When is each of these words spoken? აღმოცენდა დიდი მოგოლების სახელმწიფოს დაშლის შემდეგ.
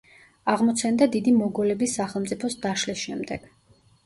აღმოცენდა 0.53 1.07
დიდი 1.15 1.33
მოგოლების 1.41 1.93
სახელმწიფოს 2.01 2.57
დაშლის 2.65 3.05
შემდეგ. 3.05 3.49